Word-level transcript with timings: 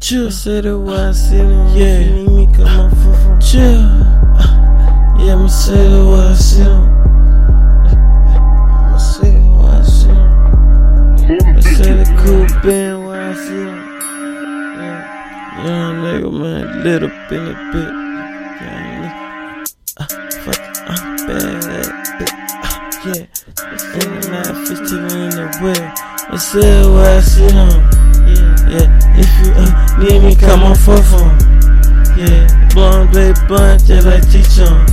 Chill. 0.00 0.30
Say 0.30 0.60
the 0.60 0.78
way 0.78 0.94
I 0.94 1.12
see 1.12 1.36
them. 1.38 1.76
Yeah. 1.76 1.98
You 2.00 2.10
need 2.12 2.30
me, 2.30 2.46
come 2.54 2.66
on, 2.68 2.90
fuck 2.90 3.16
from. 3.22 3.40
Chill. 3.40 3.82
Yeah, 5.18 5.34
I'ma 5.34 5.48
say 5.48 5.88
the 5.88 6.04
way 6.06 6.20
I 6.20 6.34
see 6.34 6.62
them. 6.62 6.82
I'ma 8.86 8.98
say 8.98 9.30
the 9.32 9.40
way 9.58 9.68
I 9.68 9.82
see 9.82 10.06
them. 10.06 11.56
I 11.56 11.60
say 11.60 11.92
the 11.94 12.04
cool 12.22 12.46
band 12.62 13.06
where 13.06 13.22
I 13.30 13.34
see 13.34 13.64
them. 13.64 13.78
Yeah. 14.78 15.00
Young 15.66 15.96
nigga, 16.04 16.30
man, 16.32 16.84
lit 16.84 17.02
up 17.02 17.32
in 17.32 17.44
the 17.44 17.54
bit. 17.72 17.92
Young 18.62 18.84
nigga. 19.02 19.10
Uh, 19.96 20.06
fuck, 20.44 20.62
I'm 20.88 21.26
bad 21.26 21.64
at 21.74 22.22
it. 22.22 22.32
Uh, 22.62 22.70
yeah. 23.04 23.26
The 23.98 24.02
night, 24.30 24.54
15 24.68 24.98
in 24.98 25.30
the 25.30 25.46
whip. 25.60 25.82
I 26.30 26.36
say 26.36 26.82
the 26.82 26.92
way 26.92 27.16
I 27.16 27.20
see 27.20 27.46
them. 27.48 27.97
Blunt, 33.48 33.82
just 33.86 34.06
like 34.06 34.22
T-Chon. 34.30 34.84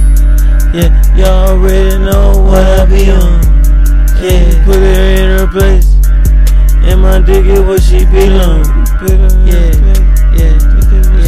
Yeah, 0.74 0.90
y'all 1.16 1.50
already 1.50 2.00
know 2.00 2.42
what 2.42 2.64
I 2.64 2.86
be 2.86 3.12
on. 3.12 3.44
Yeah, 4.24 4.64
put 4.64 4.78
her 4.80 5.06
in 5.20 5.38
her 5.38 5.48
place. 5.52 5.94
And 6.88 7.02
my 7.02 7.20
dick 7.20 7.46
is 7.46 7.60
where 7.60 7.78
she 7.78 8.06
belong. 8.06 8.64
Yeah, 9.04 9.28
yeah, 9.44 9.76
yeah, 10.40 10.56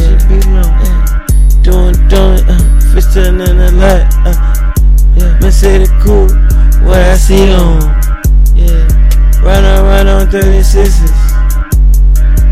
she 0.00 0.16
belong. 0.26 0.72
Yeah. 0.80 1.26
Doing, 1.62 1.94
doing, 2.08 2.40
uh, 2.48 2.80
fisting 2.96 3.46
in 3.46 3.58
the 3.58 3.72
light. 3.76 4.08
Uh, 4.24 4.72
yeah, 5.14 5.38
Mercedes 5.40 5.90
cool, 6.00 6.28
what 6.86 6.96
I 6.96 7.16
see 7.16 7.52
on. 7.52 7.82
Yeah, 8.56 8.88
right 9.44 9.62
on, 9.62 9.84
right 9.84 10.06
on 10.06 10.26
36s. 10.28 11.12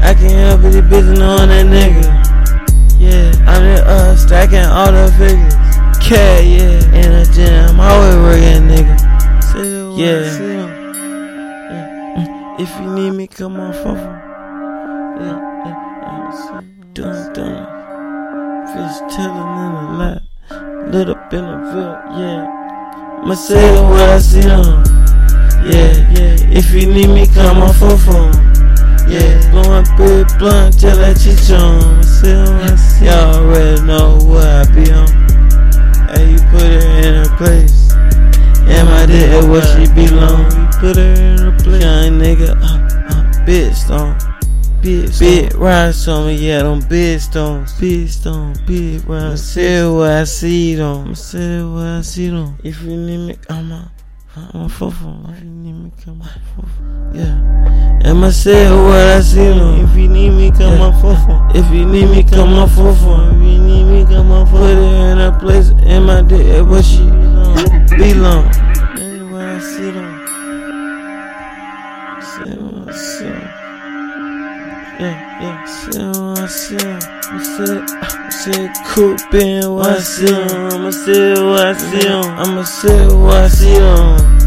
I 0.02 0.12
can't 0.12 0.32
help 0.32 0.64
it, 0.64 0.70
the 0.70 0.82
bitch 0.82 1.08
on 1.08 1.48
that 1.48 1.64
nigga. 1.66 2.15
Yeah, 3.46 3.52
I'm 3.52 3.62
the 3.64 3.86
uh, 3.86 4.16
stacking 4.16 4.58
all 4.58 4.92
the 4.92 5.12
figures. 5.18 5.54
Cat, 6.04 6.44
yeah, 6.44 6.84
in 6.94 7.10
the 7.12 7.24
gym, 7.32 7.80
always 7.80 8.16
working, 8.16 8.68
nigga. 8.68 8.96
Yeah. 9.96 10.38
yeah. 10.38 10.86
If 12.58 12.70
you 12.80 12.90
need 12.94 13.10
me, 13.12 13.26
come 13.26 13.56
on, 13.56 13.72
fuck 13.72 13.96
Yeah, 15.20 15.38
yeah. 15.66 16.60
Dun, 16.94 17.32
dun. 17.32 17.66
Fish 18.66 19.14
telling 19.14 19.56
in 19.64 19.72
the 19.74 19.82
lap. 19.98 20.22
Lit 20.92 21.08
up 21.08 21.32
in 21.32 21.44
the 21.44 21.56
field, 21.72 21.98
yeah. 22.18 23.20
I'ma 23.22 23.34
say 23.34 23.74
the 23.74 23.82
way 23.82 24.04
I 24.04 24.18
see 24.18 24.40
them. 24.40 24.84
Yeah, 25.64 25.92
yeah. 26.12 26.58
If 26.58 26.72
you 26.72 26.92
need 26.92 27.08
me, 27.08 27.26
come 27.26 27.62
on, 27.62 27.72
phone. 27.74 28.32
Yeah, 29.08 29.50
blowing 29.50 29.86
big 29.96 30.26
blunt 30.38 30.80
till 30.80 30.98
I 30.98 31.14
cheat 31.14 31.50
on. 31.52 32.02
Y'all 32.26 33.36
already 33.36 33.82
know 33.82 34.18
what 34.22 34.44
I 34.44 34.64
be 34.74 34.90
on. 34.90 35.06
Hey, 36.10 36.32
you 36.32 36.38
put 36.50 36.62
her 36.62 36.86
in 37.06 37.24
her 37.24 37.36
place. 37.36 37.94
My 38.66 39.06
dick 39.06 39.30
is 39.30 39.46
where 39.46 39.62
she 39.62 39.92
belong. 39.94 40.44
You 40.50 40.66
put 40.80 40.96
her 40.96 41.14
in 41.14 41.38
her 41.38 41.56
place. 41.62 41.82
Young 41.82 42.18
nigga, 42.18 42.56
uh, 42.60 42.78
uh, 43.14 43.46
big 43.46 43.72
stone. 43.74 44.18
Big, 44.82 45.16
big 45.18 45.54
rise 45.54 46.08
on 46.08 46.26
me, 46.26 46.34
yeah, 46.34 46.62
them 46.62 46.80
big 46.88 47.20
stones. 47.20 47.72
Big 47.78 48.08
stone, 48.08 48.54
big. 48.66 49.08
I 49.08 49.36
say 49.36 49.86
what 49.86 50.10
I 50.10 50.24
see 50.24 50.74
them. 50.74 51.10
I 51.10 51.14
say 51.14 51.62
what 51.62 51.86
I 51.86 52.00
see 52.00 52.28
them. 52.30 52.58
If 52.64 52.82
you 52.82 52.96
need 52.96 53.28
me, 53.28 53.36
I'm 53.48 53.70
a, 53.70 53.92
I'm 54.34 54.62
a 54.62 54.68
fuffle. 54.68 55.30
If 55.30 55.44
you 55.44 55.50
need 55.50 55.72
me, 55.72 55.92
come 56.04 56.22
on, 56.22 56.28
fuffle. 56.56 57.14
Yeah. 57.14 57.75
I'ma 58.06 58.28
what 58.28 58.36
I 58.36 59.20
see 59.20 59.40
them. 59.40 59.84
If 59.84 59.96
you 59.96 60.08
need 60.08 60.30
me, 60.30 60.52
come 60.52 60.80
on, 60.80 60.92
fuffle. 60.92 61.42
If 61.56 61.68
you 61.74 61.84
need 61.84 62.08
me, 62.08 62.22
come 62.22 62.52
on, 62.52 62.68
fuffle. 62.68 63.30
If 63.30 63.42
you 63.42 63.58
need 63.58 63.82
me, 63.82 64.04
come 64.04 64.30
on, 64.30 64.46
fuffle. 64.46 64.60
Put 64.60 64.76
her 64.76 65.10
in 65.10 65.18
her 65.18 65.36
place, 65.40 65.70
in 65.70 66.04
my 66.04 66.22
dick, 66.22 66.64
where 66.68 66.78
eh, 66.78 66.82
she 66.82 67.02
belong. 67.98 68.44
That's 68.94 69.22
what 69.26 69.42
I 69.42 69.58
see. 69.58 69.90
Say 72.22 72.54
what 72.54 72.88
I 72.88 72.92
see 72.96 73.24
them. 73.24 73.50
Yeah, 75.00 75.42
yeah, 75.42 75.64
say 75.64 76.06
what 76.06 76.38
I 76.38 76.46
see 76.46 76.76
them. 76.76 77.00
I 77.02 77.42
said, 77.42 77.90
I 77.90 78.30
said, 78.30 78.70
cool 78.86 79.16
been 79.32 79.74
what 79.74 79.90
I 79.90 79.98
see 79.98 80.26
them. 80.26 80.70
I'ma 80.72 80.90
say 80.90 81.32
what 81.42 81.60
I 81.60 81.72
see 81.72 81.98
them. 81.98 82.24
I'ma 82.38 82.62
say 82.62 83.06
what 83.08 83.34
I 83.34 83.48
see 83.48 83.74
them. 83.74 84.46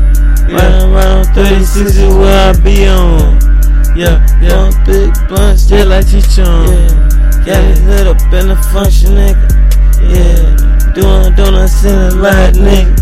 Right 0.49 0.81
around 0.81 1.25
36 1.35 1.97
is 1.97 2.15
where 2.15 2.49
I 2.49 2.59
be 2.61 2.87
on. 2.87 3.48
Yeah, 3.95 4.21
yeah, 4.41 4.71
big 4.85 5.11
blunts 5.27 5.67
just 5.67 5.87
like 5.87 6.07
T-Chon. 6.07 6.67
Yeah, 6.67 7.45
got 7.45 7.63
it 7.63 7.83
lit 7.85 8.07
up 8.07 8.21
in 8.33 8.47
the 8.47 8.55
function, 8.71 9.15
nigga. 9.15 9.47
Yeah, 9.99 10.93
doing 10.93 11.35
donuts 11.35 11.83
in 11.83 12.09
the 12.09 12.15
light, 12.15 12.53
nigga. 12.53 12.95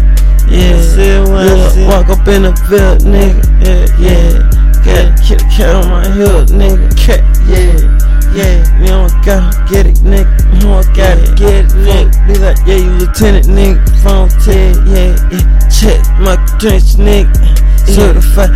Yeah, 0.49 0.81
say 0.81 1.19
what 1.19 1.47
I 1.47 1.69
see. 1.69 1.85
Walk 1.85 2.09
up 2.09 2.27
in 2.27 2.43
the 2.43 2.55
field, 2.67 3.03
nigga. 3.03 3.43
Yeah, 3.61 3.85
yeah. 3.99 4.57
Got 4.83 5.19
a 5.19 5.23
kid 5.23 5.41
cat 5.51 5.75
on 5.75 5.89
my 5.89 6.07
hip, 6.09 6.47
nigga. 6.49 6.89
Cat, 6.97 7.21
yeah. 7.45 7.97
Yeah, 8.33 8.63
don't 8.85 9.11
gotta 9.25 9.65
get 9.71 9.87
it, 9.87 9.97
nigga. 9.97 10.55
You 10.55 10.61
don't 10.61 10.87
gotta 10.95 11.35
get 11.35 11.65
it, 11.65 11.71
nigga. 11.71 12.27
Be 12.27 12.33
like, 12.39 12.57
yeah, 12.65 12.75
you 12.75 12.91
lieutenant, 12.91 13.47
nigga. 13.47 13.83
Phone 14.01 14.29
tag, 14.29 14.75
yeah, 14.87 15.15
yeah. 15.31 15.69
Check 15.69 15.99
my 16.19 16.35
drench, 16.57 16.95
nigga. 16.95 17.66
Certified, 17.87 18.49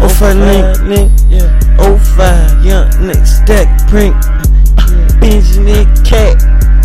oh 0.00 0.08
five, 0.08 0.36
nigga, 0.36 0.74
nigga. 0.84 1.10
Yeah, 1.30 1.78
oh 1.78 1.98
five, 2.16 2.64
young 2.64 2.90
nigga, 3.00 3.26
stack 3.26 3.88
print. 3.88 4.14
Benji, 5.20 5.86
cat, 6.04 6.42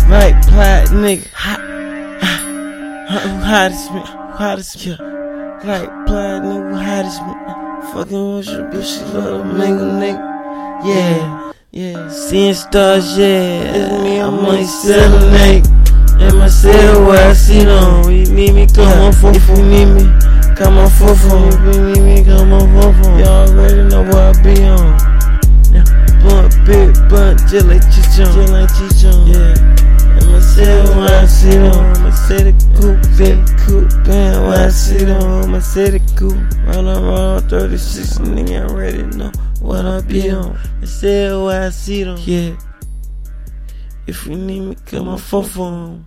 right, 0.08 0.34
plied, 0.46 0.88
nigga. 0.88 1.26
Hot, 1.34 1.60
hot, 3.08 3.44
hottest, 3.44 3.92
man, 3.92 4.06
hottest, 4.06 4.86
yeah. 4.86 4.96
Like, 5.64 5.88
plied, 6.06 6.42
nigga, 6.42 6.82
hottest, 6.82 7.20
man. 7.22 7.92
Fucking 7.92 8.36
with 8.36 8.46
your 8.46 8.70
bitch, 8.70 8.98
she 8.98 9.04
love 9.12 9.40
a 9.40 9.52
nigga. 9.52 10.18
Yeah. 10.86 11.52
Yeah, 11.74 12.10
seeing 12.10 12.52
stars, 12.52 13.16
yeah. 13.16 13.62
It's 13.74 14.02
me, 14.02 14.20
I'm 14.20 14.34
only 14.34 14.64
selling 14.64 15.32
nigga. 15.32 15.82
In 16.20 16.36
my 16.38 16.48
cell 16.48 17.06
where 17.06 17.30
I 17.30 17.32
see 17.32 17.64
them. 17.64 18.10
You 18.10 18.26
need 18.26 18.54
me, 18.54 18.66
come 18.66 18.86
on, 18.86 19.12
for 19.14 19.30
If 19.30 19.48
you 19.48 19.64
need 19.64 19.86
me, 19.86 20.02
come 20.62 20.78
on, 20.78 20.90
for 20.90 21.14
phone. 21.14 21.48
If 21.48 21.74
you 21.74 21.82
need 21.92 22.02
me, 22.02 22.24
come 22.24 22.52
on, 22.52 22.60
for 22.60 23.02
phone. 23.02 23.18
Y'all 23.18 23.50
already 23.50 23.82
know 23.88 24.02
where 24.02 24.30
I 24.30 24.42
be 24.42 24.64
on. 24.64 24.94
Yeah, 25.74 25.84
blunt, 26.22 26.54
big 26.66 26.94
blunt, 27.08 27.40
just 27.48 27.66
like 27.66 27.82
Chichon. 27.92 28.30
Just 28.34 28.52
like 28.52 28.70
Chichon. 28.70 29.18
Yeah. 29.26 30.18
In 30.18 30.30
my 30.30 30.40
cell 30.40 30.96
where 30.96 31.22
I 31.22 31.26
see 31.26 31.50
them. 31.50 31.74
I'ma 31.74 32.10
say 32.10 32.50
the 32.50 32.54
coupe, 32.76 33.02
big 33.18 33.38
coupe, 33.58 33.90
band 34.04 34.46
where 34.46 34.66
I 34.66 34.68
see 34.68 35.04
them. 35.04 35.22
I'ma 35.22 35.58
say 35.58 35.90
the 35.90 36.00
coupe. 36.16 36.38
Run 36.66 36.86
around 36.86 37.48
36, 37.48 38.18
nigga, 38.18 38.62
I 38.62 38.72
already 38.72 39.02
know 39.16 39.32
what 39.60 39.84
I 39.84 40.00
be 40.02 40.30
on. 40.30 40.56
I 40.80 40.84
say 40.84 41.30
where 41.30 41.62
I 41.62 41.70
see 41.70 42.04
them. 42.04 42.18
Yeah. 42.20 42.56
If 44.06 44.26
you 44.26 44.36
need 44.36 44.60
me, 44.60 44.76
come 44.86 45.08
on, 45.08 45.18
phone 45.18 45.44
phone. 45.44 46.06